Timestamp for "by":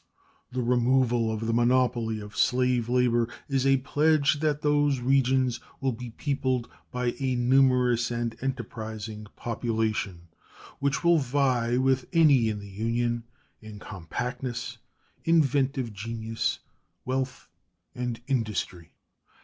6.91-7.13